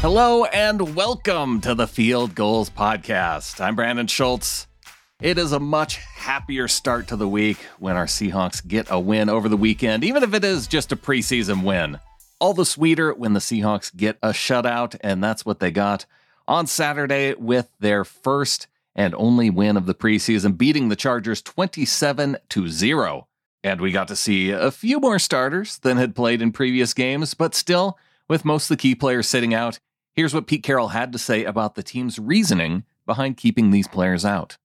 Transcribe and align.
Hello 0.00 0.44
and 0.44 0.94
welcome 0.94 1.60
to 1.62 1.74
the 1.74 1.86
Field 1.88 2.34
Gulls 2.34 2.70
Podcast. 2.70 3.60
I'm 3.60 3.74
Brandon 3.74 4.06
Schultz. 4.06 4.66
It 5.20 5.38
is 5.38 5.52
a 5.52 5.58
much 5.58 5.96
happier 5.96 6.68
start 6.68 7.08
to 7.08 7.16
the 7.16 7.26
week 7.26 7.58
when 7.78 7.96
our 7.96 8.06
Seahawks 8.06 8.66
get 8.66 8.86
a 8.90 9.00
win 9.00 9.28
over 9.28 9.48
the 9.48 9.56
weekend, 9.56 10.04
even 10.04 10.22
if 10.22 10.34
it 10.34 10.44
is 10.44 10.66
just 10.66 10.92
a 10.92 10.96
preseason 10.96 11.64
win. 11.64 11.98
All 12.38 12.52
the 12.52 12.66
sweeter 12.66 13.14
when 13.14 13.32
the 13.32 13.40
Seahawks 13.40 13.94
get 13.96 14.18
a 14.22 14.28
shutout, 14.28 14.96
and 15.00 15.24
that's 15.24 15.46
what 15.46 15.58
they 15.58 15.70
got 15.70 16.04
on 16.46 16.66
Saturday 16.66 17.34
with 17.34 17.68
their 17.80 18.04
first 18.04 18.68
and 18.94 19.14
only 19.16 19.50
win 19.50 19.76
of 19.76 19.86
the 19.86 19.94
preseason, 19.94 20.56
beating 20.56 20.88
the 20.88 20.96
Chargers 20.96 21.42
27 21.42 22.36
to 22.50 22.68
0. 22.68 23.26
And 23.64 23.80
we 23.80 23.90
got 23.90 24.08
to 24.08 24.16
see 24.16 24.50
a 24.50 24.70
few 24.70 25.00
more 25.00 25.18
starters 25.18 25.78
than 25.78 25.96
had 25.96 26.14
played 26.14 26.40
in 26.42 26.52
previous 26.52 26.94
games, 26.94 27.34
but 27.34 27.54
still, 27.54 27.98
with 28.28 28.44
most 28.44 28.70
of 28.70 28.76
the 28.76 28.80
key 28.80 28.94
players 28.94 29.26
sitting 29.28 29.54
out, 29.54 29.80
here's 30.16 30.34
what 30.34 30.46
Pete 30.46 30.62
Carroll 30.62 30.88
had 30.88 31.12
to 31.12 31.18
say 31.18 31.44
about 31.44 31.74
the 31.74 31.82
team's 31.82 32.18
reasoning 32.18 32.84
behind 33.04 33.36
keeping 33.36 33.70
these 33.70 33.86
players 33.86 34.24
out. 34.24 34.56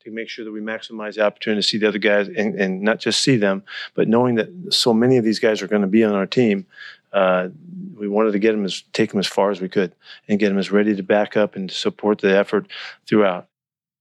To 0.00 0.10
make 0.10 0.28
sure 0.28 0.44
that 0.44 0.52
we 0.52 0.60
maximize 0.60 1.14
the 1.14 1.22
opportunity 1.22 1.62
to 1.62 1.66
see 1.66 1.78
the 1.78 1.88
other 1.88 1.98
guys 1.98 2.28
and, 2.28 2.54
and 2.60 2.82
not 2.82 3.00
just 3.00 3.22
see 3.22 3.36
them, 3.36 3.64
but 3.94 4.06
knowing 4.06 4.34
that 4.36 4.48
so 4.70 4.92
many 4.92 5.16
of 5.16 5.24
these 5.24 5.40
guys 5.40 5.62
are 5.62 5.66
going 5.66 5.82
to 5.82 5.88
be 5.88 6.04
on 6.04 6.14
our 6.14 6.26
team, 6.26 6.66
uh, 7.12 7.48
we 7.96 8.06
wanted 8.06 8.32
to 8.32 8.38
get 8.38 8.52
them 8.52 8.64
as 8.64 8.82
take 8.92 9.10
them 9.10 9.18
as 9.18 9.26
far 9.26 9.50
as 9.50 9.60
we 9.60 9.68
could 9.68 9.94
and 10.28 10.38
get 10.38 10.50
them 10.50 10.58
as 10.58 10.70
ready 10.70 10.94
to 10.94 11.02
back 11.02 11.36
up 11.36 11.56
and 11.56 11.70
support 11.70 12.20
the 12.20 12.36
effort 12.36 12.68
throughout. 13.06 13.48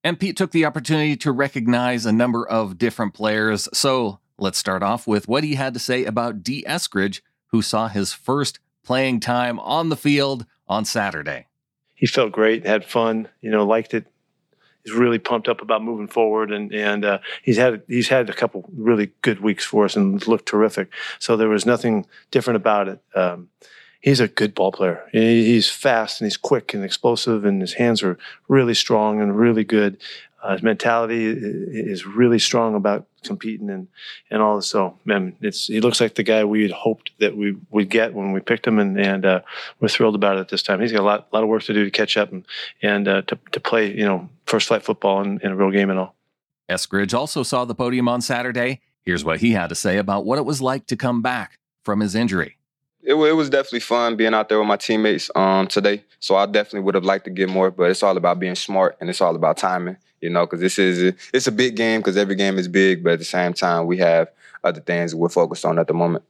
And 0.03 0.19
Pete 0.19 0.37
took 0.37 0.51
the 0.51 0.65
opportunity 0.65 1.15
to 1.17 1.31
recognize 1.31 2.05
a 2.05 2.11
number 2.11 2.47
of 2.47 2.77
different 2.77 3.15
players. 3.15 3.67
So 3.73 4.19
let's 4.37 4.59
start 4.59 4.83
off 4.83 5.07
with 5.07 5.27
what 5.27 5.43
he 5.43 5.55
had 5.55 5.73
to 5.73 5.79
say 5.79 6.05
about 6.05 6.43
Dee 6.43 6.63
Eskridge, 6.67 7.21
who 7.47 7.63
saw 7.63 7.87
his 7.87 8.13
first 8.13 8.59
playing 8.83 9.21
time 9.21 9.59
on 9.59 9.89
the 9.89 9.95
field 9.95 10.45
on 10.67 10.85
Saturday. 10.85 11.47
He 11.93 12.07
felt 12.07 12.31
great, 12.31 12.65
had 12.65 12.85
fun, 12.85 13.29
you 13.41 13.49
know, 13.49 13.65
liked 13.65 13.93
it. 13.93 14.05
He's 14.83 14.93
really 14.93 15.17
pumped 15.17 15.47
up 15.47 15.61
about 15.61 15.83
moving 15.83 16.07
forward, 16.07 16.51
and 16.51 16.71
and 16.71 17.03
uh, 17.03 17.19
he's 17.41 17.57
had 17.57 17.81
he's 17.87 18.09
had 18.09 18.29
a 18.29 18.33
couple 18.33 18.69
really 18.75 19.11
good 19.21 19.39
weeks 19.39 19.65
for 19.65 19.85
us 19.85 19.95
and 19.95 20.25
looked 20.27 20.47
terrific. 20.47 20.89
So 21.17 21.35
there 21.35 21.49
was 21.49 21.65
nothing 21.65 22.05
different 22.29 22.57
about 22.57 22.87
it. 22.87 23.01
Um, 23.15 23.49
he's 24.01 24.19
a 24.19 24.27
good 24.27 24.53
ball 24.53 24.71
player. 24.71 25.03
He's 25.11 25.71
fast 25.71 26.21
and 26.21 26.27
he's 26.27 26.37
quick 26.37 26.75
and 26.75 26.83
explosive, 26.83 27.45
and 27.45 27.61
his 27.61 27.73
hands 27.73 28.03
are 28.03 28.19
really 28.47 28.75
strong 28.75 29.21
and 29.21 29.37
really 29.37 29.63
good. 29.63 29.97
Uh, 30.43 30.53
his 30.53 30.61
mentality 30.61 31.25
is 31.25 32.05
really 32.05 32.37
strong 32.37 32.75
about 32.75 33.07
competing 33.27 33.69
and 33.69 33.87
and 34.29 34.41
all 34.41 34.55
this. 34.57 34.67
So 34.67 34.97
man, 35.05 35.35
it's 35.41 35.67
he 35.67 35.81
looks 35.81 36.01
like 36.01 36.15
the 36.15 36.23
guy 36.23 36.43
we 36.43 36.63
had 36.63 36.71
hoped 36.71 37.11
that 37.19 37.35
we 37.35 37.55
would 37.69 37.89
get 37.89 38.13
when 38.13 38.31
we 38.31 38.39
picked 38.39 38.67
him, 38.67 38.79
and 38.79 38.99
and 38.99 39.25
uh, 39.25 39.41
we're 39.79 39.87
thrilled 39.87 40.15
about 40.15 40.37
it 40.37 40.41
at 40.41 40.49
this 40.49 40.63
time. 40.63 40.81
He's 40.81 40.91
got 40.91 41.01
a 41.01 41.03
lot 41.03 41.27
lot 41.33 41.43
of 41.43 41.49
work 41.49 41.63
to 41.63 41.73
do 41.73 41.85
to 41.85 41.91
catch 41.91 42.17
up 42.17 42.31
and 42.31 42.45
and 42.81 43.07
uh, 43.07 43.21
to 43.23 43.37
to 43.51 43.59
play 43.59 43.91
you 43.91 44.05
know 44.05 44.29
first 44.45 44.67
flight 44.67 44.83
football 44.83 45.21
in, 45.21 45.39
in 45.43 45.51
a 45.51 45.55
real 45.55 45.71
game 45.71 45.89
and 45.89 45.99
all. 45.99 46.15
Eskridge 46.69 47.13
also 47.13 47.43
saw 47.43 47.65
the 47.65 47.75
podium 47.75 48.07
on 48.07 48.21
Saturday. 48.21 48.81
Here's 49.01 49.23
what 49.23 49.39
he 49.39 49.51
had 49.51 49.69
to 49.69 49.75
say 49.75 49.97
about 49.97 50.25
what 50.25 50.39
it 50.39 50.45
was 50.45 50.61
like 50.61 50.87
to 50.87 50.95
come 50.95 51.21
back 51.21 51.59
from 51.83 51.99
his 51.99 52.15
injury. 52.15 52.57
It, 53.05 53.13
it 53.13 53.33
was 53.33 53.49
definitely 53.49 53.81
fun 53.81 54.15
being 54.15 54.33
out 54.33 54.49
there 54.49 54.59
with 54.59 54.67
my 54.67 54.77
teammates 54.77 55.29
um, 55.35 55.67
today. 55.67 56.03
So 56.19 56.35
I 56.35 56.45
definitely 56.45 56.81
would 56.81 56.95
have 56.95 57.05
liked 57.05 57.25
to 57.25 57.31
get 57.31 57.49
more, 57.49 57.71
but 57.71 57.89
it's 57.91 58.03
all 58.03 58.17
about 58.17 58.39
being 58.39 58.55
smart 58.55 58.97
and 58.99 59.09
it's 59.09 59.21
all 59.21 59.35
about 59.35 59.57
timing 59.57 59.97
you 60.25 60.31
know, 60.31 60.43
because 60.43 60.59
this 60.59 60.79
is 60.79 61.03
a, 61.03 61.15
it's 61.35 61.45
a 61.45 61.51
big 61.51 61.75
game 61.75 61.99
because 61.99 62.17
every 62.17 62.33
game 62.35 62.57
is 62.57 62.67
big, 62.67 63.03
but 63.03 63.13
at 63.13 63.19
the 63.19 63.25
same 63.25 63.53
time, 63.53 63.85
we 63.85 63.99
have 63.99 64.31
other 64.63 64.81
things 64.81 65.13
we're 65.13 65.29
focused 65.29 65.63
on 65.63 65.77
at 65.77 65.85
the 65.85 65.93
moment. 65.93 66.23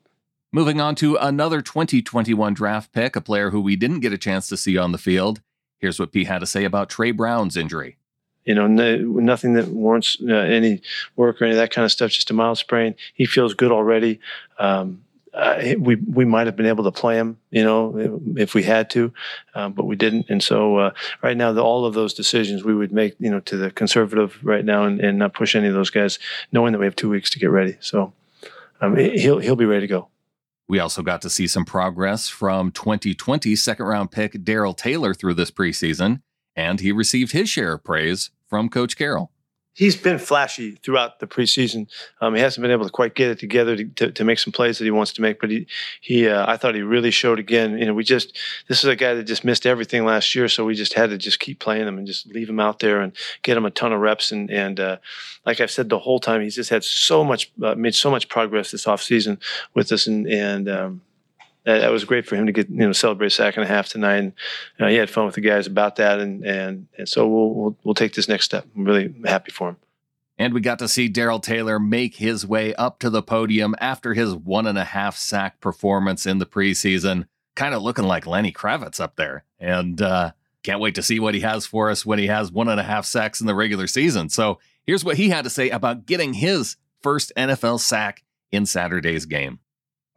Moving 0.51 0.81
on 0.81 0.95
to 0.95 1.15
another 1.15 1.61
2021 1.61 2.53
draft 2.53 2.91
pick, 2.91 3.15
a 3.15 3.21
player 3.21 3.51
who 3.51 3.61
we 3.61 3.77
didn't 3.77 4.01
get 4.01 4.11
a 4.11 4.17
chance 4.17 4.49
to 4.49 4.57
see 4.57 4.77
on 4.77 4.91
the 4.91 4.97
field. 4.97 5.41
Here's 5.77 5.97
what 5.97 6.11
P 6.11 6.25
had 6.25 6.39
to 6.39 6.45
say 6.45 6.65
about 6.65 6.89
Tre 6.89 7.11
Brown's 7.11 7.55
injury. 7.55 7.95
You 8.43 8.53
know, 8.53 8.67
no, 8.67 8.97
nothing 8.97 9.53
that 9.53 9.69
warrants 9.69 10.17
uh, 10.21 10.33
any 10.33 10.81
work 11.15 11.41
or 11.41 11.45
any 11.45 11.53
of 11.53 11.57
that 11.57 11.71
kind 11.71 11.85
of 11.85 11.91
stuff. 11.91 12.11
Just 12.11 12.29
a 12.29 12.33
mild 12.33 12.57
sprain. 12.57 12.95
He 13.13 13.25
feels 13.25 13.53
good 13.53 13.71
already. 13.71 14.19
Um, 14.59 15.04
uh, 15.35 15.75
we 15.79 15.95
we 15.95 16.23
might 16.23 16.47
have 16.47 16.55
been 16.55 16.65
able 16.65 16.85
to 16.85 16.91
play 16.91 17.17
him, 17.17 17.37
you 17.51 17.63
know, 17.63 18.21
if 18.37 18.53
we 18.53 18.63
had 18.63 18.89
to, 18.91 19.13
um, 19.53 19.73
but 19.73 19.85
we 19.85 19.95
didn't. 19.95 20.27
And 20.29 20.41
so 20.41 20.77
uh, 20.77 20.91
right 21.21 21.35
now, 21.35 21.51
the, 21.51 21.61
all 21.61 21.85
of 21.85 21.93
those 21.93 22.13
decisions 22.13 22.63
we 22.63 22.73
would 22.73 22.93
make, 22.93 23.15
you 23.19 23.29
know, 23.29 23.41
to 23.41 23.57
the 23.57 23.69
conservative 23.69 24.39
right 24.43 24.63
now, 24.63 24.83
and, 24.83 25.01
and, 25.01 25.19
not 25.19 25.33
push 25.33 25.55
any 25.55 25.67
of 25.67 25.73
those 25.73 25.89
guys, 25.89 26.19
knowing 26.51 26.71
that 26.71 26.79
we 26.79 26.85
have 26.85 26.95
two 26.95 27.09
weeks 27.09 27.29
to 27.31 27.39
get 27.39 27.49
ready. 27.49 27.75
So 27.81 28.13
um, 28.79 28.95
he'll 28.95 29.39
he'll 29.39 29.57
be 29.57 29.65
ready 29.65 29.81
to 29.81 29.87
go. 29.87 30.07
We 30.69 30.79
also 30.79 31.03
got 31.03 31.21
to 31.23 31.29
see 31.29 31.47
some 31.47 31.65
progress 31.65 32.29
from 32.29 32.71
2020 32.71 33.55
second 33.55 33.85
round 33.85 34.11
pick 34.11 34.41
Darrell 34.43 34.73
Taylor 34.73 35.13
through 35.13 35.33
this 35.33 35.51
preseason, 35.51 36.21
and 36.55 36.79
he 36.79 36.93
received 36.93 37.33
his 37.33 37.49
share 37.49 37.73
of 37.73 37.83
praise 37.83 38.31
from 38.47 38.69
Coach 38.69 38.95
Carroll 38.95 39.31
he's 39.75 39.95
been 39.95 40.17
flashy 40.17 40.71
throughout 40.71 41.19
the 41.19 41.27
preseason. 41.27 41.87
Um, 42.21 42.33
he 42.33 42.41
hasn't 42.41 42.63
been 42.63 42.71
able 42.71 42.85
to 42.85 42.91
quite 42.91 43.13
get 43.13 43.29
it 43.29 43.37
together 43.37 43.75
to, 43.75 43.85
to, 43.85 44.11
to, 44.11 44.23
make 44.23 44.39
some 44.39 44.53
plays 44.53 44.79
that 44.79 44.85
he 44.85 44.91
wants 44.91 45.13
to 45.13 45.21
make, 45.21 45.39
but 45.39 45.51
he 45.51 45.67
he 46.01 46.27
uh, 46.27 46.49
I 46.49 46.57
thought 46.57 46.73
he 46.73 46.81
really 46.81 47.11
showed 47.11 47.37
again. 47.37 47.77
You 47.77 47.85
know, 47.85 47.93
we 47.93 48.03
just 48.03 48.35
this 48.67 48.79
is 48.79 48.85
a 48.85 48.95
guy 48.95 49.13
that 49.13 49.25
just 49.25 49.43
missed 49.43 49.67
everything 49.67 50.05
last 50.05 50.33
year, 50.33 50.47
so 50.47 50.65
we 50.65 50.73
just 50.73 50.93
had 50.93 51.11
to 51.11 51.17
just 51.17 51.39
keep 51.39 51.59
playing 51.59 51.87
him 51.87 51.99
and 51.99 52.07
just 52.07 52.25
leave 52.27 52.49
him 52.49 52.59
out 52.59 52.79
there 52.79 53.01
and 53.01 53.13
get 53.43 53.57
him 53.57 53.65
a 53.65 53.71
ton 53.71 53.93
of 53.93 53.99
reps. 53.99 54.31
And 54.31 54.49
and 54.49 54.79
uh, 54.79 54.97
like 55.45 55.59
I've 55.59 55.71
said 55.71 55.89
the 55.89 55.99
whole 55.99 56.19
time, 56.19 56.41
he's 56.41 56.55
just 56.55 56.71
had 56.71 56.83
so 56.83 57.23
much 57.23 57.51
uh, 57.61 57.75
made 57.75 57.93
so 57.93 58.09
much 58.09 58.29
progress 58.29 58.71
this 58.71 58.85
offseason 58.85 59.37
with 59.73 59.91
us, 59.91 60.07
and 60.07 60.25
and 60.25 60.69
um, 60.69 61.01
that, 61.65 61.79
that, 61.79 61.91
was 61.91 62.05
great 62.05 62.25
for 62.25 62.35
him 62.35 62.45
to 62.45 62.51
get 62.51 62.69
you 62.69 62.77
know 62.77 62.91
celebrate 62.91 63.27
a 63.27 63.31
sack 63.31 63.57
and 63.57 63.63
a 63.63 63.67
half 63.67 63.89
tonight. 63.89 64.17
And 64.17 64.33
know, 64.79 64.87
he 64.87 64.95
had 64.95 65.09
fun 65.09 65.25
with 65.25 65.35
the 65.35 65.41
guys 65.41 65.67
about 65.67 65.97
that, 65.97 66.19
and 66.19 66.43
and 66.45 66.87
and 66.97 67.09
so 67.09 67.27
we'll 67.27 67.53
we'll, 67.53 67.77
we'll 67.83 67.95
take 67.95 68.13
this 68.13 68.27
next 68.27 68.45
step. 68.45 68.65
I'm 68.75 68.85
really 68.85 69.13
happy 69.25 69.51
for 69.51 69.69
him. 69.69 69.77
And 70.37 70.53
we 70.53 70.59
got 70.59 70.79
to 70.79 70.87
see 70.87 71.07
Darrell 71.07 71.39
Taylor 71.39 71.79
make 71.79 72.15
his 72.15 72.45
way 72.45 72.75
up 72.75 72.99
to 72.99 73.09
the 73.09 73.23
podium 73.23 73.73
after 73.79 74.13
his 74.13 74.35
one 74.35 74.67
and 74.67 74.77
a 74.77 74.83
half 74.83 75.15
sack 75.15 75.61
performance 75.61 76.25
in 76.25 76.39
the 76.39 76.45
preseason, 76.45 77.27
kind 77.55 77.73
of 77.73 77.81
looking 77.81 78.05
like 78.05 78.27
Lenny 78.27 78.51
Kravitz 78.51 78.99
up 78.99 79.15
there. 79.15 79.45
And 79.59 80.01
uh, 80.01 80.31
can't 80.61 80.81
wait 80.81 80.95
to 80.95 81.03
see 81.03 81.21
what 81.21 81.35
he 81.35 81.39
has 81.39 81.65
for 81.65 81.89
us 81.89 82.05
when 82.05 82.19
he 82.19 82.27
has 82.27 82.51
one 82.51 82.67
and 82.67 82.79
a 82.79 82.83
half 82.83 83.05
sacks 83.05 83.39
in 83.39 83.47
the 83.47 83.55
regular 83.55 83.87
season. 83.87 84.27
So 84.29 84.59
here's 84.85 85.05
what 85.05 85.17
he 85.17 85.29
had 85.29 85.45
to 85.45 85.49
say 85.49 85.69
about 85.69 86.05
getting 86.05 86.33
his 86.33 86.75
first 87.01 87.31
NFL 87.37 87.79
sack 87.79 88.23
in 88.51 88.65
Saturday's 88.65 89.25
game. 89.25 89.59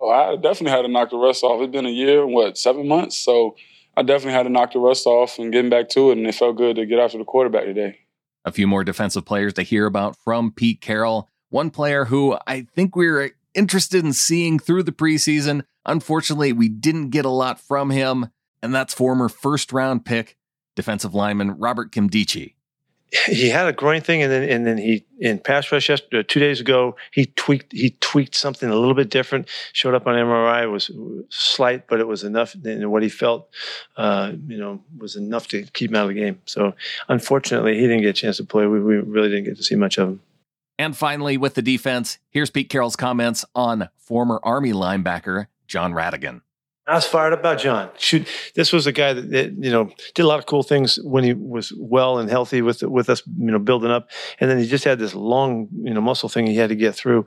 Oh, 0.00 0.10
I 0.10 0.36
definitely 0.36 0.70
had 0.70 0.82
to 0.82 0.88
knock 0.88 1.10
the 1.10 1.16
rust 1.16 1.42
off. 1.42 1.60
It's 1.60 1.72
been 1.72 1.86
a 1.86 1.91
year, 1.91 2.26
what, 2.26 2.56
seven 2.56 2.86
months? 2.86 3.16
So 3.16 3.56
I 3.97 4.03
definitely 4.03 4.34
had 4.34 4.44
to 4.44 4.48
knock 4.48 4.72
the 4.72 4.78
rust 4.78 5.06
off 5.06 5.38
and 5.38 5.53
getting 5.53 5.70
back 5.70 5.88
to 5.91 6.10
it. 6.10 6.19
And 6.19 6.26
it 6.26 6.34
felt 6.34 6.56
good 6.56 6.76
to 6.76 6.86
get 6.86 6.98
after 6.98 7.19
the 7.19 7.25
quarterback 7.25 7.64
today. 7.64 7.98
A 8.44 8.53
few 8.53 8.66
more 8.66 8.84
defensive 8.84 9.25
players 9.25 9.54
to 9.54 9.62
hear 9.62 9.87
about 9.87 10.16
from 10.16 10.53
Pete 10.53 10.81
Carroll. 10.81 11.28
One 11.50 11.70
player 11.70 12.04
who 12.04 12.38
I 12.47 12.62
think 12.75 12.94
we 12.94 13.08
are 13.08 13.31
interested 13.54 14.04
in 14.04 14.12
seeing 14.12 14.58
through 14.58 14.84
the 14.84 14.92
preseason. 14.92 15.64
Unfortunately, 15.84 16.53
we 16.53 16.69
didn't 16.69 17.10
get 17.10 17.25
a 17.25 17.31
lot 17.31 17.60
from 17.60 17.91
him, 17.91 18.28
and 18.62 18.75
that's 18.75 18.94
former 18.94 19.28
first 19.28 19.72
round 19.72 20.04
pick 20.04 20.37
defensive 20.76 21.14
lineman 21.14 21.58
Robert 21.58 21.91
Nkemdiche 21.91 22.54
he 23.26 23.48
had 23.48 23.66
a 23.66 23.72
groin 23.72 24.00
thing, 24.00 24.22
and 24.22 24.30
then 24.30 24.48
and 24.48 24.66
then 24.66 24.78
he 24.78 25.04
in 25.19 25.38
pass 25.38 25.70
rush 25.72 25.88
yesterday, 25.88 26.20
uh, 26.20 26.24
two 26.26 26.41
days 26.41 26.60
ago 26.60 26.96
he 27.10 27.26
tweaked 27.26 27.72
he 27.72 27.91
tweaked 28.00 28.34
something 28.34 28.69
a 28.69 28.74
little 28.74 28.94
bit 28.94 29.10
different. 29.10 29.48
Showed 29.72 29.94
up 29.94 30.06
on 30.06 30.14
MRI 30.14 30.70
was 30.70 30.91
slight, 31.30 31.86
but 31.88 32.00
it 32.00 32.06
was 32.06 32.22
enough. 32.24 32.54
And 32.54 32.91
what 32.91 33.02
he 33.02 33.08
felt, 33.08 33.48
uh, 33.96 34.32
you 34.46 34.58
know, 34.58 34.82
was 34.96 35.16
enough 35.16 35.48
to 35.48 35.62
keep 35.72 35.91
him 35.91 35.96
out 35.96 36.02
of 36.02 36.14
the 36.14 36.20
game. 36.20 36.41
So 36.44 36.74
unfortunately, 37.08 37.74
he 37.74 37.82
didn't 37.82 38.02
get 38.02 38.10
a 38.10 38.12
chance 38.12 38.36
to 38.38 38.44
play. 38.44 38.66
We, 38.66 38.80
we 38.80 38.96
really 38.96 39.30
didn't 39.30 39.44
get 39.44 39.56
to 39.56 39.62
see 39.62 39.75
much 39.75 39.98
of 39.98 40.08
him. 40.08 40.20
And 40.78 40.96
finally, 40.96 41.36
with 41.36 41.54
the 41.54 41.62
defense, 41.62 42.19
here's 42.30 42.50
Pete 42.50 42.69
Carroll's 42.69 42.94
comments 42.94 43.44
on 43.54 43.88
former 43.96 44.38
Army 44.44 44.72
linebacker 44.72 45.46
Jon 45.66 45.92
Rhattigan. 45.92 46.42
I 46.88 46.94
was 46.94 47.06
fired 47.06 47.35
up 47.35 47.40
about 47.40 47.58
John. 47.58 47.90
Shoot, 47.99 48.26
this 48.55 48.73
was 48.73 48.87
a 48.87 48.93
guy 48.93 49.12
that, 49.12 49.31
that, 49.31 49.52
you 49.52 49.70
know 49.70 49.90
did 50.14 50.23
a 50.23 50.26
lot 50.26 50.38
of 50.38 50.46
cool 50.46 50.62
things 50.62 50.99
when 51.02 51.23
he 51.23 51.35
was 51.35 51.73
well 51.76 52.19
and 52.19 52.31
healthy 52.31 52.62
with 52.62 52.82
with 52.82 53.11
us, 53.11 53.23
you 53.38 53.50
know, 53.50 53.58
building 53.58 53.90
up. 53.90 54.08
And 54.40 54.50
then 54.50 54.58
he 54.58 54.67
just 54.67 54.85
had 54.85 54.99
this 54.99 55.14
long, 55.14 55.69
you 55.82 55.93
know, 55.93 56.00
muscle 56.00 56.31
thing 56.31 56.46
he 56.46 56.56
had 56.56 56.70
to 56.70 56.76
get 56.76 56.94
through. 56.94 57.26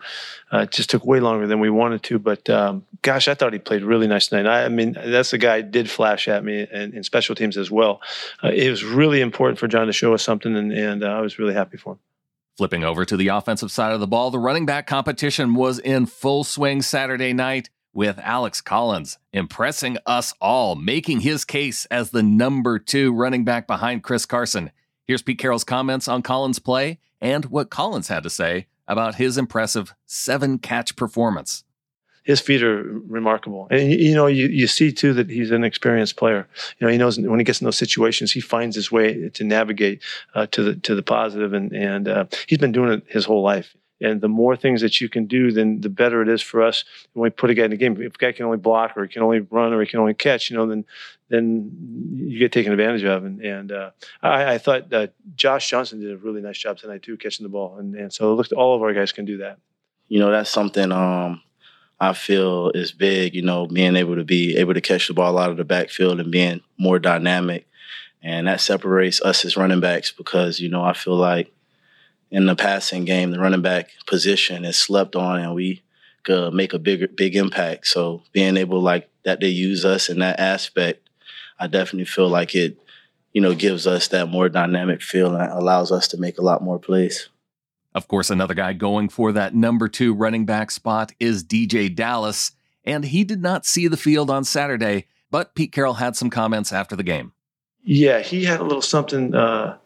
Uh, 0.52 0.60
it 0.60 0.72
just 0.72 0.90
took 0.90 1.06
way 1.06 1.20
longer 1.20 1.46
than 1.46 1.60
we 1.60 1.70
wanted 1.70 2.02
to. 2.04 2.18
But 2.18 2.50
um, 2.50 2.86
gosh, 3.04 3.28
I 3.28 3.36
thought 3.36 3.54
he 3.54 3.60
played 3.60 3.84
really 3.84 4.08
nice 4.08 4.28
tonight. 4.28 4.50
I, 4.50 4.66
I 4.66 4.70
mean, 4.70 4.94
that's 4.94 5.30
the 5.30 5.38
guy 5.38 5.62
did 5.62 5.90
flash 5.90 6.28
at 6.28 6.44
me 6.44 6.68
and 6.72 6.96
in 6.96 7.04
special 7.04 7.36
teams 7.36 7.56
as 7.56 7.70
well. 7.70 8.02
Uh, 8.44 8.50
it 8.50 8.70
was 8.70 8.84
really 8.84 9.22
important 9.22 9.60
for 9.60 9.68
John 9.68 9.86
to 9.86 9.94
show 9.94 10.14
us 10.16 10.24
something, 10.24 10.56
and, 10.56 10.72
and 10.72 11.04
uh, 11.04 11.08
I 11.08 11.22
was 11.22 11.38
really 11.38 11.54
happy 11.54 11.78
for 11.78 11.94
him. 11.94 12.00
Flipping 12.58 12.84
over 12.84 13.06
to 13.06 13.16
the 13.16 13.30
offensive 13.30 13.72
side 13.72 13.94
of 13.94 14.00
the 14.00 14.08
ball, 14.08 14.32
the 14.32 14.40
running 14.40 14.66
back 14.66 14.88
competition 14.88 15.54
was 15.54 15.80
in 15.80 16.06
full 16.06 16.44
swing 16.44 16.82
Saturday 16.82 17.32
night 17.32 17.70
with 17.94 18.20
Alex 18.20 18.62
Collins 18.62 19.18
impressing 19.34 19.98
us 20.06 20.34
all, 20.42 20.76
making 20.76 21.22
his 21.22 21.46
case 21.46 21.86
as 21.92 22.12
the 22.12 22.24
number 22.24 22.80
two 22.80 23.14
running 23.14 23.44
back 23.44 23.68
behind 23.68 24.04
Chris 24.04 24.26
Carson. 24.26 24.72
Here's 25.06 25.22
Pete 25.22 25.40
Carroll's 25.40 25.64
comments 25.64 26.08
on 26.08 26.22
Collins' 26.22 26.60
play 26.60 27.00
and 27.20 27.46
what 27.46 27.70
Collins 27.70 28.08
had 28.08 28.24
to 28.24 28.30
say 28.30 28.68
about 28.88 29.16
his 29.16 29.38
impressive 29.38 29.94
seven 30.06 30.58
catch 30.58 30.96
performance. 30.96 31.64
his 32.24 32.40
feet 32.40 32.62
are 32.64 32.84
remarkable. 33.08 33.68
And 33.72 33.92
you 33.92 34.14
know, 34.14 34.28
you, 34.28 34.48
you 34.48 34.68
see 34.68 34.92
too 34.92 35.14
that 35.14 35.30
he's 35.30 35.52
an 35.52 35.64
experienced 35.64 36.18
player. 36.18 36.48
You 36.80 36.86
know, 36.88 36.92
he 36.92 36.98
knows 36.98 37.20
when 37.20 37.40
he 37.40 37.44
gets 37.44 37.62
in 37.62 37.66
those 37.66 37.78
situations, 37.78 38.32
he 38.32 38.42
finds 38.42 38.76
his 38.76 38.92
way 38.92 39.30
to 39.30 39.44
navigate 39.44 40.02
uh, 40.36 40.46
to 40.48 40.64
the 40.64 40.76
to 40.76 40.96
the 40.96 41.04
positive, 41.04 41.54
and 41.54 41.74
and 41.74 42.08
uh, 42.08 42.26
he's 42.48 42.60
been 42.60 42.72
doing 42.72 42.92
it 42.92 43.04
his 43.08 43.26
whole 43.26 43.42
life. 43.42 43.76
And 44.02 44.20
the 44.20 44.28
more 44.28 44.56
things 44.56 44.82
that 44.82 45.00
you 45.00 45.08
can 45.08 45.28
do, 45.28 45.52
then 45.52 45.82
the 45.82 45.90
better 45.90 46.22
it 46.24 46.28
is 46.28 46.42
for 46.42 46.64
us 46.64 46.84
when 47.14 47.24
we 47.24 47.30
put 47.30 47.52
a 47.52 47.54
guy 47.54 47.66
in 47.66 47.72
the 47.72 47.78
game. 47.78 48.02
If 48.02 48.16
a 48.16 48.18
guy 48.18 48.32
can 48.32 48.46
only 48.46 48.58
block, 48.58 48.98
or 48.98 49.04
he 49.04 49.10
can 49.10 49.22
only 49.22 49.42
run, 49.42 49.74
or 49.74 49.82
he 49.82 49.88
can 49.88 50.00
only 50.00 50.16
catch, 50.16 50.50
you 50.50 50.58
know, 50.58 50.66
then 50.66 50.86
then 51.30 51.72
you 52.14 52.40
get 52.40 52.52
taken 52.52 52.74
advantage 52.74 53.04
of. 53.04 53.24
And, 53.24 53.40
and 53.42 53.72
uh, 53.72 53.92
I, 54.22 54.56
I, 54.56 54.58
thought 54.58 54.92
uh, 54.92 55.08
Josh 55.36 55.70
Johnson 55.70 56.02
did 56.02 56.12
a 56.12 56.18
really 56.18 56.42
nice 56.42 56.58
job 56.58 56.78
tonight 56.78 57.04
too, 57.04 57.16
catching 57.16 57.46
the 57.46 57.50
ball. 57.50 57.78
And, 57.78 57.96
and 57.96 58.12
so 58.12 58.44
all 58.58 58.76
of 58.76 58.82
our 58.82 58.94
guys 58.94 59.14
can 59.14 59.24
do 59.24 59.38
that. 59.38 59.58
You 60.10 60.20
know, 60.20 60.30
that's 60.30 60.50
something 60.50 60.92
um, 60.92 61.42
I 62.02 62.14
feel 62.14 62.72
is 62.72 62.92
big. 62.92 63.34
You 63.34 63.44
know, 63.44 63.68
being 63.68 63.96
able 63.96 64.16
to 64.16 64.26
be 64.26 64.58
able 64.58 64.74
to 64.74 64.82
catch 64.82 65.08
the 65.08 65.14
ball 65.14 65.38
out 65.38 65.52
of 65.52 65.58
the 65.58 65.64
backfield 65.64 66.20
and 66.20 66.32
being 66.32 66.62
more 66.78 67.00
dynamic, 67.00 67.66
and 68.22 68.48
that 68.48 68.60
separates 68.60 69.22
us 69.22 69.46
as 69.46 69.56
running 69.56 69.80
backs 69.80 70.12
because 70.12 70.60
you 70.60 70.68
know 70.68 70.84
I 70.84 70.94
feel 70.94 71.16
like 71.16 71.54
in 72.32 72.46
the 72.46 72.56
passing 72.56 73.06
game, 73.06 73.32
the 73.32 73.40
running 73.40 73.62
back 73.62 73.90
position 74.08 74.66
is 74.66 74.78
slept 74.78 75.16
on, 75.16 75.40
and 75.40 75.54
we 75.54 75.82
could 76.24 76.54
make 76.54 76.74
a 76.74 76.80
bigger 76.80 77.08
big 77.08 77.36
impact. 77.36 77.88
So 77.88 78.24
being 78.32 78.58
able 78.58 78.82
like 78.82 79.10
that 79.24 79.40
they 79.40 79.50
use 79.50 79.86
us 79.86 80.10
in 80.10 80.20
that 80.20 80.40
aspect 80.40 81.10
I 81.62 81.68
definitely 81.68 82.06
feel 82.06 82.28
like 82.28 82.56
it, 82.56 82.76
you 83.34 83.40
know, 83.40 83.54
gives 83.54 83.86
us 83.86 84.08
that 84.08 84.28
more 84.28 84.50
dynamic 84.50 85.04
feel 85.04 85.36
and 85.36 85.52
allows 85.52 85.92
us 85.92 86.08
to 86.10 86.18
make 86.18 86.40
a 86.40 86.42
lot 86.42 86.64
more 86.64 86.80
plays. 86.80 87.30
Of 87.94 88.08
course, 88.08 88.32
another 88.32 88.56
guy 88.56 88.74
going 88.74 89.10
for 89.10 89.32
that 89.34 89.54
number 89.54 89.88
two 89.88 90.14
running 90.14 90.46
back 90.46 90.72
spot 90.72 91.12
is 91.20 91.44
DeeJay 91.44 91.96
Dallas, 91.96 92.54
and 92.84 93.06
he 93.06 93.24
did 93.24 93.44
not 93.44 93.66
see 93.66 93.88
the 93.88 93.98
field 93.98 94.32
on 94.32 94.44
Saturday, 94.44 95.06
but 95.30 95.54
Pete 95.54 95.72
Carroll 95.72 95.96
had 95.96 96.16
some 96.16 96.32
comments 96.32 96.74
after 96.74 96.96
the 96.96 97.04
game. 97.04 97.32
Yeah, 97.84 98.22
he 98.22 98.46
had 98.46 98.60
a 98.60 98.64
little 98.64 98.82
something 98.82 99.36
uh, 99.36 99.78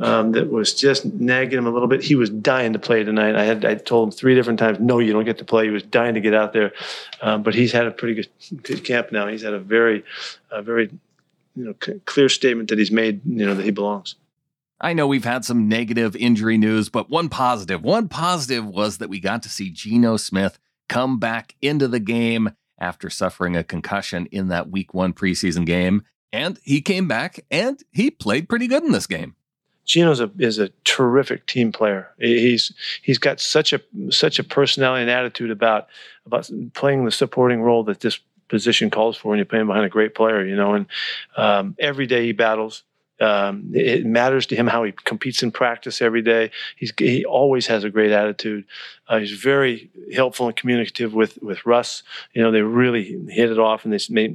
um, 0.00 0.32
that 0.32 0.50
was 0.50 0.74
just 0.74 1.04
nagging 1.04 1.58
him 1.58 1.66
a 1.66 1.70
little 1.70 1.88
bit. 1.88 2.02
He 2.02 2.14
was 2.14 2.30
dying 2.30 2.72
to 2.72 2.78
play 2.78 3.04
tonight. 3.04 3.36
I 3.36 3.44
had 3.44 3.64
I 3.64 3.74
told 3.74 4.08
him 4.08 4.12
three 4.12 4.34
different 4.34 4.58
times, 4.58 4.78
no, 4.80 4.98
you 4.98 5.12
don't 5.12 5.24
get 5.24 5.38
to 5.38 5.44
play. 5.44 5.64
He 5.64 5.70
was 5.70 5.82
dying 5.82 6.14
to 6.14 6.20
get 6.20 6.34
out 6.34 6.52
there, 6.52 6.72
um, 7.20 7.42
but 7.42 7.54
he's 7.54 7.72
had 7.72 7.86
a 7.86 7.90
pretty 7.90 8.14
good, 8.14 8.62
good 8.62 8.84
camp 8.84 9.12
now. 9.12 9.26
He's 9.28 9.42
had 9.42 9.54
a 9.54 9.60
very, 9.60 10.04
uh, 10.50 10.62
very 10.62 10.90
you 11.54 11.64
know 11.64 11.74
c- 11.82 12.00
clear 12.06 12.28
statement 12.28 12.70
that 12.70 12.78
he's 12.78 12.90
made 12.90 13.20
you 13.26 13.44
know 13.44 13.54
that 13.54 13.64
he 13.64 13.70
belongs 13.70 14.14
I 14.82 14.94
know 14.94 15.06
we've 15.06 15.24
had 15.24 15.44
some 15.44 15.68
negative 15.68 16.16
injury 16.16 16.58
news, 16.58 16.88
but 16.88 17.08
one 17.08 17.28
positive, 17.28 17.84
one 17.84 18.08
positive 18.08 18.66
was 18.66 18.98
that 18.98 19.08
we 19.08 19.20
got 19.20 19.44
to 19.44 19.48
see 19.48 19.70
Geno 19.70 20.16
Smith 20.16 20.58
come 20.88 21.20
back 21.20 21.54
into 21.62 21.86
the 21.86 22.00
game 22.00 22.50
after 22.80 23.08
suffering 23.08 23.56
a 23.56 23.62
concussion 23.62 24.26
in 24.32 24.48
that 24.48 24.70
week 24.70 24.92
one 24.92 25.12
preseason 25.12 25.64
game. 25.64 26.02
And 26.32 26.58
he 26.64 26.80
came 26.80 27.06
back 27.06 27.44
and 27.48 27.80
he 27.92 28.10
played 28.10 28.48
pretty 28.48 28.66
good 28.66 28.82
in 28.82 28.90
this 28.90 29.06
game. 29.06 29.36
Geno's 29.84 30.20
a, 30.20 30.30
is 30.38 30.58
a 30.58 30.70
terrific 30.84 31.46
team 31.46 31.72
player. 31.72 32.08
He's 32.18 32.72
he's 33.02 33.18
got 33.18 33.40
such 33.40 33.72
a 33.72 33.80
such 34.10 34.38
a 34.38 34.44
personality 34.44 35.02
and 35.02 35.10
attitude 35.10 35.50
about 35.50 35.88
about 36.26 36.48
playing 36.74 37.04
the 37.04 37.10
supporting 37.10 37.62
role 37.62 37.82
that 37.84 38.00
this 38.00 38.20
position 38.48 38.90
calls 38.90 39.16
for 39.16 39.30
when 39.30 39.38
you're 39.38 39.46
playing 39.46 39.66
behind 39.66 39.84
a 39.84 39.88
great 39.88 40.14
player, 40.14 40.44
you 40.44 40.54
know. 40.54 40.74
And 40.74 40.86
um, 41.36 41.74
every 41.78 42.06
day 42.06 42.26
he 42.26 42.32
battles. 42.32 42.84
Um, 43.22 43.70
it 43.72 44.04
matters 44.04 44.46
to 44.46 44.56
him 44.56 44.66
how 44.66 44.82
he 44.82 44.90
competes 44.90 45.42
in 45.44 45.52
practice 45.52 46.02
every 46.02 46.22
day. 46.22 46.50
He's 46.76 46.92
he 46.98 47.24
always 47.24 47.68
has 47.68 47.84
a 47.84 47.90
great 47.90 48.10
attitude. 48.10 48.64
Uh, 49.06 49.18
he's 49.18 49.32
very 49.32 49.90
helpful 50.12 50.46
and 50.46 50.56
communicative 50.56 51.14
with 51.14 51.38
with 51.40 51.64
Russ. 51.64 52.02
You 52.32 52.42
know, 52.42 52.50
they 52.50 52.62
really 52.62 53.04
hit 53.28 53.50
it 53.50 53.58
off, 53.58 53.84
and 53.84 53.92
they 53.92 54.34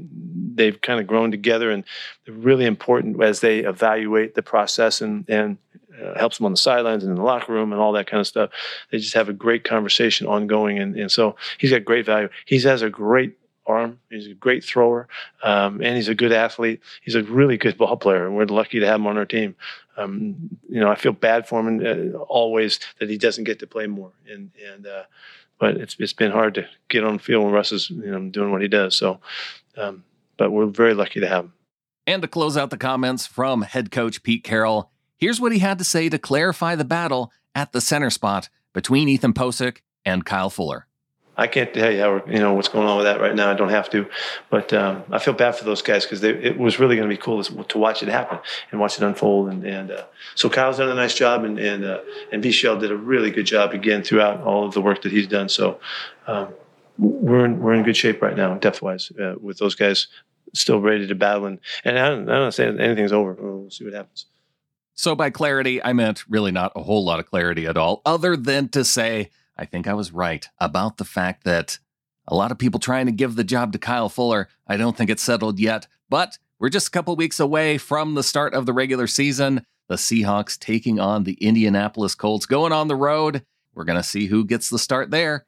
they've 0.55 0.81
kind 0.81 1.01
of 1.01 1.07
grown 1.07 1.31
together, 1.31 1.69
and 1.69 1.83
they're 2.25 2.33
really 2.33 2.65
important 2.65 3.21
as 3.21 3.41
they 3.41 3.59
evaluate 3.59 4.35
the 4.35 4.43
process 4.43 5.01
and 5.01 5.29
and 5.29 5.57
uh, 6.01 6.17
helps 6.17 6.37
them 6.37 6.45
on 6.45 6.53
the 6.53 6.57
sidelines 6.57 7.03
and 7.03 7.11
in 7.11 7.17
the 7.17 7.23
locker 7.23 7.51
room 7.51 7.73
and 7.73 7.81
all 7.81 7.91
that 7.91 8.07
kind 8.07 8.21
of 8.21 8.27
stuff. 8.27 8.51
They 8.91 8.99
just 8.99 9.15
have 9.15 9.27
a 9.27 9.33
great 9.33 9.63
conversation 9.63 10.27
ongoing, 10.27 10.79
and, 10.79 10.95
and 10.95 11.11
so 11.11 11.35
he's 11.57 11.71
got 11.71 11.83
great 11.83 12.05
value. 12.05 12.29
He 12.45 12.59
has 12.61 12.81
a 12.81 12.89
great 12.89 13.37
arm. 13.67 13.99
He's 14.09 14.27
a 14.27 14.33
great 14.33 14.63
thrower, 14.63 15.07
um, 15.43 15.81
and 15.81 15.95
he's 15.95 16.07
a 16.07 16.15
good 16.15 16.31
athlete. 16.31 16.81
He's 17.01 17.15
a 17.15 17.23
really 17.23 17.57
good 17.57 17.77
ball 17.77 17.97
player, 17.97 18.25
and 18.25 18.35
we're 18.35 18.45
lucky 18.45 18.79
to 18.79 18.85
have 18.85 18.95
him 18.95 19.07
on 19.07 19.17
our 19.17 19.25
team. 19.25 19.55
Um, 19.97 20.57
you 20.69 20.79
know, 20.79 20.89
I 20.89 20.95
feel 20.95 21.11
bad 21.11 21.47
for 21.47 21.59
him 21.59 21.67
and, 21.67 22.15
uh, 22.15 22.17
always 22.19 22.79
that 22.99 23.09
he 23.09 23.17
doesn't 23.17 23.45
get 23.45 23.59
to 23.59 23.67
play 23.67 23.87
more, 23.87 24.11
and 24.29 24.51
and 24.73 24.87
uh, 24.87 25.03
but 25.59 25.77
it's 25.77 25.95
it's 25.99 26.13
been 26.13 26.31
hard 26.31 26.55
to 26.55 26.67
get 26.89 27.03
on 27.03 27.13
the 27.13 27.23
field 27.23 27.43
when 27.43 27.53
Russ 27.53 27.71
is 27.71 27.89
you 27.89 28.11
know 28.11 28.29
doing 28.29 28.51
what 28.51 28.61
he 28.61 28.67
does. 28.67 28.95
So, 28.95 29.19
um, 29.75 30.03
but 30.37 30.51
we're 30.51 30.67
very 30.67 30.93
lucky 30.93 31.19
to 31.19 31.27
have 31.27 31.45
him. 31.45 31.53
And 32.05 32.21
to 32.21 32.27
close 32.27 32.55
out 32.55 32.69
the 32.69 32.77
comments 32.77 33.27
from 33.27 33.63
head 33.63 33.91
coach 33.91 34.23
Pete 34.23 34.43
Carroll, 34.43 34.91
here's 35.17 35.41
what 35.41 35.51
he 35.51 35.59
had 35.59 35.77
to 35.79 35.83
say 35.83 36.09
to 36.09 36.17
clarify 36.17 36.75
the 36.75 36.85
battle 36.85 37.31
at 37.53 37.73
the 37.73 37.81
center 37.81 38.09
spot 38.09 38.49
between 38.73 39.09
Ethan 39.09 39.33
Pocic 39.33 39.79
and 40.05 40.23
Kyle 40.23 40.49
Fuller. 40.49 40.86
I 41.37 41.45
can't 41.45 41.71
tell 41.71 41.91
you 41.91 41.99
how 41.99 42.23
you 42.25 42.39
know 42.39 42.55
what's 42.55 42.67
going 42.67 42.87
on 42.87 42.97
with 42.97 43.05
that 43.05 43.21
right 43.21 43.35
now. 43.35 43.51
I 43.51 43.53
don't 43.53 43.69
have 43.69 43.89
to, 43.91 44.07
but 44.49 44.73
um, 44.73 45.03
I 45.11 45.19
feel 45.19 45.35
bad 45.35 45.55
for 45.55 45.65
those 45.65 45.83
guys 45.83 46.03
because 46.03 46.23
it 46.23 46.57
was 46.57 46.79
really 46.79 46.95
going 46.95 47.07
to 47.07 47.13
be 47.13 47.21
cool 47.21 47.43
to, 47.43 47.77
watch 47.77 48.01
it 48.01 48.09
happen 48.09 48.39
and 48.71 48.81
watch 48.81 48.97
it 48.97 49.03
unfold. 49.03 49.49
And, 49.49 49.63
and 49.63 49.91
uh, 49.91 50.03
so 50.33 50.49
Kyle's 50.49 50.77
done 50.77 50.89
a 50.89 50.95
nice 50.95 51.13
job, 51.13 51.43
and 51.43 51.59
and 51.59 51.85
uh, 51.85 51.99
and 52.31 52.43
Bichelle 52.43 52.79
did 52.79 52.91
a 52.91 52.97
really 52.97 53.29
good 53.29 53.45
job 53.45 53.73
again 53.73 54.01
throughout 54.01 54.41
all 54.41 54.65
of 54.65 54.73
the 54.73 54.81
work 54.81 55.03
that 55.03 55.11
he's 55.11 55.27
done. 55.27 55.47
So 55.47 55.79
um, 56.25 56.49
we're 56.97 57.45
in, 57.45 57.59
we're 57.59 57.73
in 57.75 57.83
good 57.83 57.97
shape 57.97 58.21
right 58.21 58.35
now, 58.35 58.55
depth 58.55 58.81
wise, 58.81 59.11
uh, 59.11 59.35
with 59.39 59.59
those 59.59 59.75
guys 59.75 60.07
still 60.53 60.81
ready 60.81 61.05
to 61.05 61.15
battle. 61.15 61.45
And 61.45 61.59
and 61.83 61.99
I 61.99 62.09
don't, 62.09 62.29
I 62.29 62.39
don't 62.39 62.51
say 62.51 62.67
anything's 62.67 63.13
over. 63.13 63.33
We'll 63.33 63.69
see 63.69 63.85
what 63.85 63.93
happens. 63.93 64.25
So 64.95 65.13
by 65.13 65.29
clarity, 65.29 65.83
I 65.83 65.93
meant 65.93 66.27
really 66.27 66.51
not 66.51 66.71
a 66.75 66.81
whole 66.81 67.05
lot 67.05 67.19
of 67.19 67.27
clarity 67.27 67.67
at 67.67 67.77
all, 67.77 68.01
other 68.07 68.35
than 68.35 68.69
to 68.69 68.83
say 68.83 69.29
I 69.57 69.65
think 69.65 69.87
I 69.87 69.93
was 69.93 70.11
right 70.11 70.47
about 70.59 70.97
the 70.97 71.05
fact 71.05 71.43
that 71.43 71.79
a 72.27 72.35
lot 72.35 72.51
of 72.51 72.57
people 72.57 72.79
trying 72.79 73.05
to 73.05 73.11
give 73.11 73.35
the 73.35 73.43
job 73.43 73.71
to 73.73 73.79
Kyle 73.79 74.09
Fuller. 74.09 74.49
I 74.67 74.77
don't 74.77 74.95
think 74.95 75.09
it's 75.09 75.23
settled 75.23 75.59
yet, 75.59 75.87
but 76.09 76.37
we're 76.59 76.69
just 76.69 76.89
a 76.89 76.91
couple 76.91 77.15
weeks 77.15 77.39
away 77.39 77.77
from 77.77 78.15
the 78.15 78.23
start 78.23 78.53
of 78.53 78.65
the 78.65 78.73
regular 78.73 79.07
season. 79.07 79.65
The 79.87 79.95
Seahawks 79.95 80.59
taking 80.59 80.99
on 80.99 81.23
the 81.23 81.33
Indianapolis 81.33 82.15
Colts, 82.15 82.45
going 82.45 82.73
on 82.73 82.89
the 82.89 82.95
road. 82.95 83.45
We're 83.73 83.85
going 83.85 83.99
to 83.99 84.03
see 84.03 84.27
who 84.27 84.43
gets 84.43 84.69
the 84.69 84.79
start 84.79 85.11
there. 85.11 85.45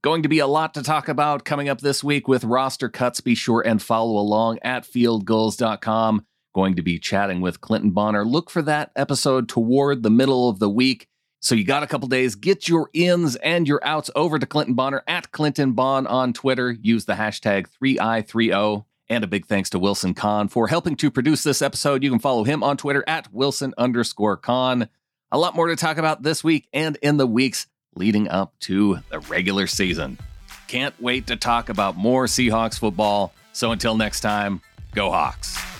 Going 0.00 0.22
to 0.22 0.28
be 0.28 0.38
a 0.38 0.46
lot 0.46 0.74
to 0.74 0.82
talk 0.82 1.08
about 1.08 1.44
coming 1.44 1.68
up 1.68 1.80
this 1.80 2.04
week 2.04 2.28
with 2.28 2.44
roster 2.44 2.88
cuts. 2.88 3.20
Be 3.20 3.34
sure 3.34 3.62
and 3.66 3.82
follow 3.82 4.18
along 4.18 4.58
at 4.62 4.84
fieldgulls.com. 4.84 6.24
Going 6.54 6.76
to 6.76 6.82
be 6.82 6.98
chatting 6.98 7.40
with 7.40 7.60
Clinton 7.60 7.90
Bonner. 7.90 8.24
Look 8.24 8.48
for 8.48 8.62
that 8.62 8.92
episode 8.94 9.48
toward 9.48 10.02
the 10.02 10.10
middle 10.10 10.48
of 10.48 10.60
the 10.60 10.70
week. 10.70 11.08
So 11.44 11.54
you 11.54 11.64
got 11.64 11.82
a 11.82 11.86
couple 11.86 12.08
days. 12.08 12.36
Get 12.36 12.70
your 12.70 12.88
ins 12.94 13.36
and 13.36 13.68
your 13.68 13.78
outs 13.84 14.10
over 14.16 14.38
to 14.38 14.46
Clinton 14.46 14.72
Bonner 14.72 15.02
at 15.06 15.30
Clinton 15.30 15.72
Bon 15.72 16.06
on 16.06 16.32
Twitter. 16.32 16.70
Use 16.70 17.04
the 17.04 17.12
hashtag 17.12 17.66
3i30. 17.82 18.86
And 19.10 19.22
a 19.22 19.26
big 19.26 19.44
thanks 19.44 19.68
to 19.70 19.78
Wilson 19.78 20.14
Conn 20.14 20.48
for 20.48 20.68
helping 20.68 20.96
to 20.96 21.10
produce 21.10 21.42
this 21.42 21.60
episode. 21.60 22.02
You 22.02 22.08
can 22.08 22.18
follow 22.18 22.44
him 22.44 22.62
on 22.62 22.78
Twitter 22.78 23.04
at 23.06 23.30
Wilson 23.30 23.74
underscore 23.76 24.38
Conn. 24.38 24.88
A 25.30 25.36
lot 25.36 25.54
more 25.54 25.66
to 25.66 25.76
talk 25.76 25.98
about 25.98 26.22
this 26.22 26.42
week 26.42 26.66
and 26.72 26.96
in 27.02 27.18
the 27.18 27.26
weeks 27.26 27.66
leading 27.94 28.26
up 28.28 28.58
to 28.60 29.00
the 29.10 29.20
regular 29.20 29.66
season. 29.66 30.18
Can't 30.66 30.98
wait 30.98 31.26
to 31.26 31.36
talk 31.36 31.68
about 31.68 31.94
more 31.94 32.24
Seahawks 32.24 32.78
football. 32.78 33.34
So 33.52 33.70
until 33.70 33.98
next 33.98 34.20
time, 34.20 34.62
go 34.94 35.10
Hawks. 35.10 35.73